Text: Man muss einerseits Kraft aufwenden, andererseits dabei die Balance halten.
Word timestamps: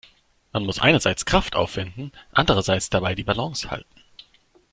Man 0.51 0.65
muss 0.65 0.79
einerseits 0.79 1.25
Kraft 1.25 1.55
aufwenden, 1.55 2.11
andererseits 2.31 2.89
dabei 2.89 3.13
die 3.13 3.21
Balance 3.23 3.69
halten. 3.69 4.01